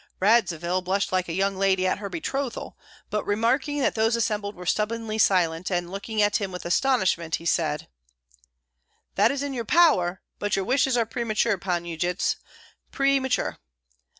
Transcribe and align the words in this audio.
Radzivill 0.19 0.81
blushed 0.81 1.11
like 1.11 1.29
a 1.29 1.31
young 1.31 1.55
lady 1.55 1.85
at 1.85 1.99
her 1.99 2.09
betrothal, 2.09 2.75
but 3.11 3.23
remarking 3.23 3.77
that 3.81 3.93
those 3.93 4.15
assembled 4.15 4.55
were 4.55 4.65
stubbornly 4.65 5.19
silent 5.19 5.69
and 5.69 5.91
looking 5.91 6.23
at 6.23 6.37
him 6.37 6.51
with 6.51 6.65
astonishment, 6.65 7.35
he 7.35 7.45
said, 7.45 7.87
"That 9.13 9.29
is 9.29 9.43
in 9.43 9.53
your 9.53 9.63
power; 9.63 10.23
but 10.39 10.55
your 10.55 10.65
wishes 10.65 10.97
are 10.97 11.05
premature, 11.05 11.59
Pan 11.59 11.85
Yujits, 11.85 12.37
premature." 12.89 13.59